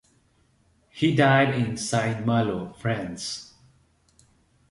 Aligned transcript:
He 0.89 1.15
died 1.15 1.53
in 1.53 1.77
Saint 1.77 2.25
Malo, 2.25 2.73
France. 2.73 3.53